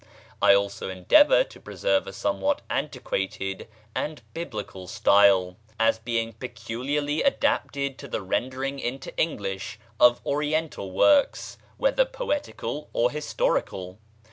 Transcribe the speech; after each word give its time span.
I 0.41 0.55
also 0.55 0.89
endeavour 0.89 1.43
to 1.43 1.59
preserve 1.59 2.07
a 2.07 2.11
somewhat 2.13 2.63
antiquated 2.71 3.67
and 3.93 4.23
Biblical 4.33 4.87
style, 4.87 5.57
as 5.79 5.99
being 5.99 6.33
peculiarly 6.33 7.21
adapted 7.21 7.99
to 7.99 8.07
the 8.07 8.23
rendering 8.23 8.79
into 8.79 9.15
English 9.15 9.77
of 9.99 10.19
Oriental 10.25 10.91
works, 10.91 11.59
whether 11.77 12.05
poetical 12.05 12.89
or 12.93 13.11
historical. 13.11 13.99